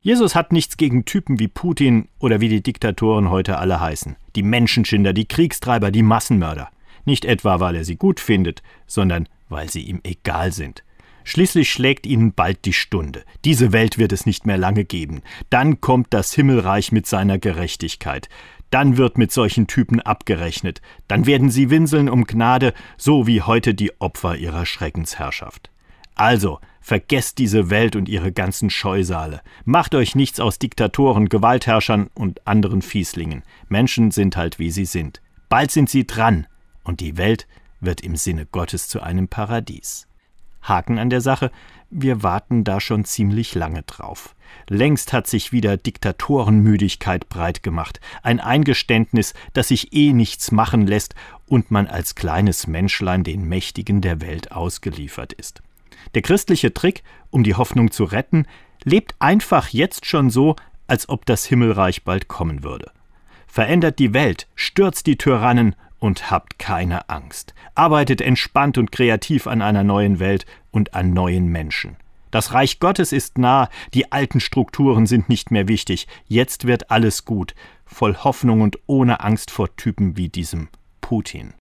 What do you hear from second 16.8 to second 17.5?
mit seiner